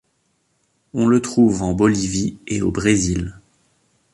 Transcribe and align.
On 0.95 1.05
le 1.05 1.21
trouve 1.21 1.61
en 1.61 1.73
Bolivie 1.75 2.39
et 2.47 2.63
au 2.63 2.71
Brésil. 2.71 3.39